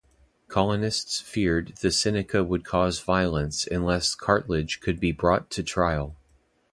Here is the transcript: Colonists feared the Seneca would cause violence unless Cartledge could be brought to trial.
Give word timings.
Colonists 0.47 1.21
feared 1.21 1.73
the 1.81 1.91
Seneca 1.91 2.43
would 2.43 2.65
cause 2.65 2.99
violence 3.01 3.67
unless 3.67 4.15
Cartledge 4.15 4.79
could 4.79 4.99
be 4.99 5.11
brought 5.11 5.51
to 5.51 5.61
trial. 5.61 6.17